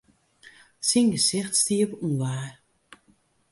Syn 0.87 1.07
gesicht 1.15 1.53
stie 1.59 1.83
op 1.85 1.91
ûnwaar. 2.05 2.49